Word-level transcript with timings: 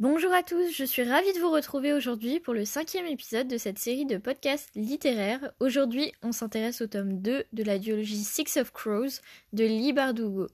Bonjour 0.00 0.32
à 0.32 0.44
tous, 0.44 0.70
je 0.70 0.84
suis 0.84 1.02
ravie 1.02 1.32
de 1.32 1.40
vous 1.40 1.50
retrouver 1.50 1.92
aujourd'hui 1.92 2.38
pour 2.38 2.54
le 2.54 2.64
cinquième 2.64 3.06
épisode 3.06 3.48
de 3.48 3.58
cette 3.58 3.80
série 3.80 4.06
de 4.06 4.16
podcasts 4.16 4.70
littéraires. 4.76 5.50
Aujourd'hui, 5.58 6.12
on 6.22 6.30
s'intéresse 6.30 6.80
au 6.82 6.86
tome 6.86 7.20
2 7.20 7.42
de 7.52 7.62
la 7.64 7.80
duologie 7.80 8.22
Six 8.22 8.58
of 8.58 8.70
Crows 8.70 9.18
de 9.52 9.64
Lee 9.64 9.92
Bardugo. 9.92 10.46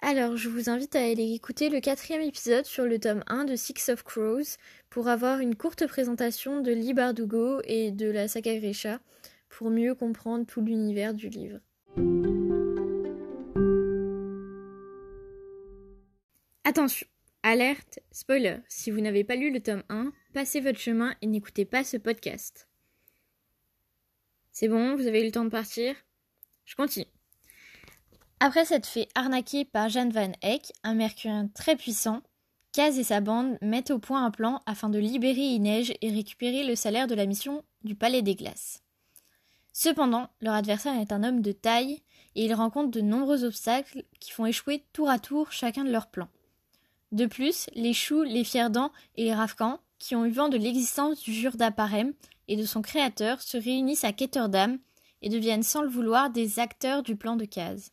Alors, 0.00 0.36
je 0.36 0.48
vous 0.48 0.68
invite 0.68 0.96
à 0.96 1.04
aller 1.04 1.34
écouter 1.34 1.68
le 1.68 1.78
quatrième 1.78 2.22
épisode 2.22 2.64
sur 2.64 2.84
le 2.84 2.98
tome 2.98 3.22
1 3.28 3.44
de 3.44 3.54
Six 3.54 3.90
of 3.90 4.02
Crows 4.02 4.56
pour 4.90 5.06
avoir 5.06 5.38
une 5.38 5.54
courte 5.54 5.86
présentation 5.86 6.62
de 6.62 6.72
Lee 6.72 6.94
Bardugo 6.94 7.60
et 7.62 7.92
de 7.92 8.10
la 8.10 8.26
saga 8.26 8.56
Grisha 8.56 8.98
pour 9.50 9.70
mieux 9.70 9.94
comprendre 9.94 10.46
tout 10.46 10.62
l'univers 10.62 11.14
du 11.14 11.28
livre. 11.28 11.60
Attention, 16.68 17.06
alerte, 17.42 17.98
spoiler, 18.12 18.58
si 18.68 18.90
vous 18.90 19.00
n'avez 19.00 19.24
pas 19.24 19.36
lu 19.36 19.50
le 19.50 19.62
tome 19.62 19.84
1, 19.88 20.12
passez 20.34 20.60
votre 20.60 20.78
chemin 20.78 21.14
et 21.22 21.26
n'écoutez 21.26 21.64
pas 21.64 21.82
ce 21.82 21.96
podcast. 21.96 22.68
C'est 24.52 24.68
bon, 24.68 24.94
vous 24.94 25.06
avez 25.06 25.22
eu 25.22 25.24
le 25.24 25.32
temps 25.32 25.46
de 25.46 25.48
partir? 25.48 25.94
Je 26.66 26.76
continue. 26.76 27.06
Après 28.40 28.66
s'être 28.66 28.86
fait 28.86 29.08
arnaquer 29.14 29.64
par 29.64 29.88
Jeanne 29.88 30.12
Van 30.12 30.30
Eyck, 30.42 30.74
un 30.82 30.92
mercurien 30.92 31.48
très 31.54 31.74
puissant, 31.74 32.20
Kaz 32.72 32.98
et 32.98 33.04
sa 33.04 33.22
bande 33.22 33.56
mettent 33.62 33.90
au 33.90 33.98
point 33.98 34.22
un 34.22 34.30
plan 34.30 34.60
afin 34.66 34.90
de 34.90 34.98
libérer 34.98 35.40
Inej 35.40 35.96
et 36.02 36.10
récupérer 36.10 36.64
le 36.64 36.76
salaire 36.76 37.06
de 37.06 37.14
la 37.14 37.24
mission 37.24 37.64
du 37.82 37.94
Palais 37.94 38.20
des 38.20 38.34
Glaces. 38.34 38.82
Cependant, 39.72 40.28
leur 40.42 40.52
adversaire 40.52 41.00
est 41.00 41.12
un 41.12 41.24
homme 41.24 41.40
de 41.40 41.52
taille 41.52 42.02
et 42.34 42.44
ils 42.44 42.52
rencontrent 42.52 42.90
de 42.90 43.00
nombreux 43.00 43.44
obstacles 43.44 44.04
qui 44.20 44.32
font 44.32 44.44
échouer 44.44 44.84
tour 44.92 45.08
à 45.08 45.18
tour 45.18 45.50
chacun 45.50 45.82
de 45.82 45.90
leurs 45.90 46.10
plans. 46.10 46.28
De 47.10 47.24
plus, 47.24 47.70
les 47.74 47.94
Choux, 47.94 48.22
les 48.22 48.44
Fierdans 48.44 48.92
et 49.16 49.24
les 49.24 49.34
Rafkans, 49.34 49.80
qui 49.98 50.14
ont 50.14 50.26
eu 50.26 50.30
vent 50.30 50.48
de 50.48 50.58
l'existence 50.58 51.22
du 51.22 51.32
Jurda 51.32 51.70
Parem 51.70 52.12
et 52.48 52.56
de 52.56 52.64
son 52.64 52.82
créateur, 52.82 53.40
se 53.40 53.56
réunissent 53.56 54.04
à 54.04 54.12
Ketterdam 54.12 54.78
et 55.22 55.30
deviennent 55.30 55.62
sans 55.62 55.82
le 55.82 55.88
vouloir 55.88 56.30
des 56.30 56.58
acteurs 56.58 57.02
du 57.02 57.16
plan 57.16 57.36
de 57.36 57.46
Kaz. 57.46 57.92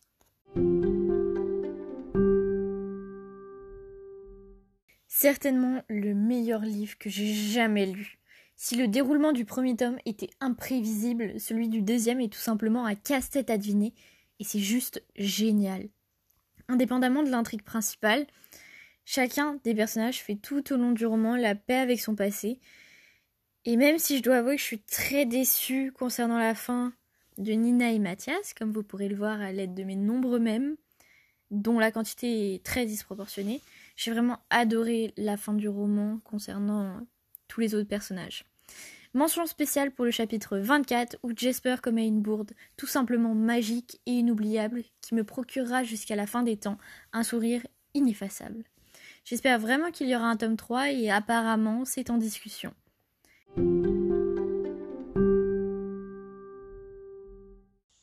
Certainement 5.08 5.82
le 5.88 6.14
meilleur 6.14 6.60
livre 6.60 6.98
que 6.98 7.08
j'ai 7.08 7.32
jamais 7.32 7.86
lu. 7.86 8.18
Si 8.54 8.76
le 8.76 8.86
déroulement 8.86 9.32
du 9.32 9.46
premier 9.46 9.74
tome 9.74 9.98
était 10.04 10.30
imprévisible, 10.40 11.40
celui 11.40 11.68
du 11.68 11.80
deuxième 11.80 12.20
est 12.20 12.32
tout 12.32 12.38
simplement 12.38 12.84
un 12.84 12.94
casse-tête 12.94 13.48
à 13.48 13.56
deviner, 13.56 13.94
et 14.40 14.44
c'est 14.44 14.60
juste 14.60 15.02
génial. 15.16 15.88
Indépendamment 16.68 17.22
de 17.22 17.30
l'intrigue 17.30 17.62
principale, 17.62 18.26
Chacun 19.08 19.60
des 19.62 19.72
personnages 19.72 20.20
fait 20.20 20.34
tout 20.34 20.72
au 20.72 20.76
long 20.76 20.90
du 20.90 21.06
roman 21.06 21.36
la 21.36 21.54
paix 21.54 21.76
avec 21.76 22.00
son 22.00 22.16
passé. 22.16 22.58
Et 23.64 23.76
même 23.76 24.00
si 24.00 24.18
je 24.18 24.22
dois 24.22 24.38
avouer 24.38 24.56
que 24.56 24.60
je 24.60 24.66
suis 24.66 24.80
très 24.80 25.24
déçue 25.24 25.92
concernant 25.92 26.38
la 26.38 26.56
fin 26.56 26.92
de 27.38 27.52
Nina 27.52 27.92
et 27.92 28.00
Mathias, 28.00 28.52
comme 28.52 28.72
vous 28.72 28.82
pourrez 28.82 29.08
le 29.08 29.14
voir 29.14 29.40
à 29.40 29.52
l'aide 29.52 29.74
de 29.74 29.84
mes 29.84 29.94
nombreux 29.94 30.40
mèmes, 30.40 30.74
dont 31.52 31.78
la 31.78 31.92
quantité 31.92 32.54
est 32.54 32.64
très 32.64 32.84
disproportionnée, 32.84 33.62
j'ai 33.94 34.10
vraiment 34.10 34.40
adoré 34.50 35.14
la 35.16 35.36
fin 35.36 35.54
du 35.54 35.68
roman 35.68 36.18
concernant 36.24 37.00
tous 37.46 37.60
les 37.60 37.76
autres 37.76 37.88
personnages. 37.88 38.44
Mention 39.14 39.46
spéciale 39.46 39.92
pour 39.92 40.04
le 40.04 40.10
chapitre 40.10 40.58
24 40.58 41.18
où 41.22 41.30
Jasper 41.34 41.76
commet 41.80 42.08
une 42.08 42.22
bourde 42.22 42.50
tout 42.76 42.88
simplement 42.88 43.36
magique 43.36 44.00
et 44.06 44.12
inoubliable 44.12 44.82
qui 45.00 45.14
me 45.14 45.22
procurera 45.22 45.84
jusqu'à 45.84 46.16
la 46.16 46.26
fin 46.26 46.42
des 46.42 46.56
temps 46.56 46.78
un 47.12 47.22
sourire 47.22 47.64
ineffaçable. 47.94 48.64
J'espère 49.26 49.58
vraiment 49.58 49.90
qu'il 49.90 50.08
y 50.08 50.14
aura 50.14 50.26
un 50.26 50.36
tome 50.36 50.56
3 50.56 50.92
et 50.92 51.10
apparemment 51.10 51.84
c'est 51.84 52.10
en 52.10 52.16
discussion. 52.16 52.72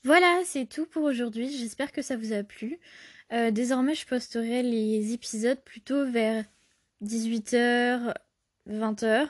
Voilà, 0.04 0.42
c'est 0.44 0.66
tout 0.66 0.86
pour 0.86 1.04
aujourd'hui. 1.04 1.50
J'espère 1.50 1.94
que 1.94 2.02
ça 2.02 2.18
vous 2.18 2.34
a 2.34 2.44
plu. 2.44 2.78
Euh, 3.32 3.52
désormais, 3.52 3.96
je 3.96 4.06
posterai 4.06 4.64
les 4.64 5.14
épisodes 5.14 5.62
plutôt 5.64 6.06
vers 6.06 6.44
18h, 7.02 8.14
20h. 8.70 9.30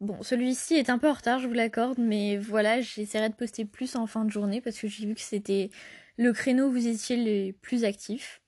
Bon, 0.00 0.22
celui-ci 0.22 0.76
est 0.76 0.88
un 0.88 0.96
peu 0.96 1.10
en 1.10 1.12
retard, 1.12 1.40
je 1.40 1.46
vous 1.46 1.52
l'accorde, 1.52 1.98
mais 1.98 2.38
voilà, 2.38 2.80
j'essaierai 2.80 3.28
de 3.28 3.34
poster 3.34 3.66
plus 3.66 3.96
en 3.96 4.06
fin 4.06 4.24
de 4.24 4.30
journée 4.30 4.62
parce 4.62 4.78
que 4.78 4.88
j'ai 4.88 5.04
vu 5.04 5.14
que 5.14 5.20
c'était 5.20 5.70
le 6.16 6.32
créneau 6.32 6.68
où 6.68 6.72
vous 6.72 6.86
étiez 6.86 7.16
les 7.16 7.52
plus 7.52 7.84
actifs. 7.84 8.40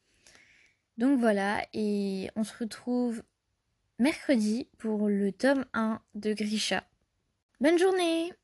Donc 1.00 1.18
voilà, 1.18 1.64
et 1.72 2.28
on 2.36 2.44
se 2.44 2.52
retrouve 2.58 3.22
mercredi 3.98 4.68
pour 4.76 5.08
le 5.08 5.32
tome 5.32 5.64
1 5.72 5.98
de 6.14 6.34
Grisha. 6.34 6.84
Bonne 7.58 7.78
journée 7.78 8.34